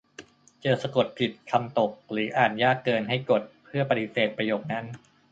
[0.61, 4.85] เจอสะกดผิด คำตก หรืออ่านยากเกิน ให้กด เพื่อปฏิเสธประโยคนั้น